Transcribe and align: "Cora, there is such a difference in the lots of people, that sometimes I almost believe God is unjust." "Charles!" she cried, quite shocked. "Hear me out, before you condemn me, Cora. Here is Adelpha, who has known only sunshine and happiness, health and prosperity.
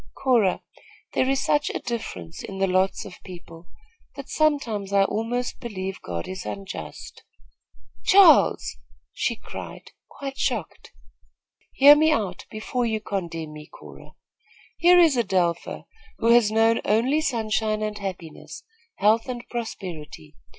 "Cora, 0.15 0.63
there 1.13 1.29
is 1.29 1.45
such 1.45 1.69
a 1.69 1.77
difference 1.77 2.41
in 2.41 2.57
the 2.57 2.65
lots 2.65 3.05
of 3.05 3.21
people, 3.23 3.67
that 4.15 4.29
sometimes 4.29 4.91
I 4.91 5.03
almost 5.03 5.59
believe 5.59 6.01
God 6.01 6.27
is 6.27 6.43
unjust." 6.43 7.23
"Charles!" 8.03 8.77
she 9.13 9.35
cried, 9.35 9.91
quite 10.09 10.39
shocked. 10.39 10.91
"Hear 11.73 11.95
me 11.95 12.11
out, 12.11 12.47
before 12.49 12.87
you 12.87 12.99
condemn 12.99 13.53
me, 13.53 13.67
Cora. 13.67 14.15
Here 14.79 14.97
is 14.97 15.15
Adelpha, 15.15 15.85
who 16.17 16.29
has 16.31 16.49
known 16.49 16.81
only 16.83 17.21
sunshine 17.21 17.83
and 17.83 17.99
happiness, 17.99 18.63
health 18.97 19.29
and 19.29 19.47
prosperity. 19.49 20.35